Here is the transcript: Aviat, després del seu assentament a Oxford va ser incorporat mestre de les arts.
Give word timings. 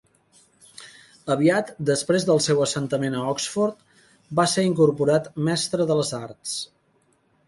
Aviat, 1.33 1.67
després 1.89 2.23
del 2.29 2.41
seu 2.45 2.63
assentament 2.65 3.17
a 3.19 3.25
Oxford 3.33 3.83
va 4.39 4.47
ser 4.55 4.63
incorporat 4.71 5.29
mestre 5.49 5.87
de 5.93 5.99
les 6.01 6.11
arts. 6.21 6.55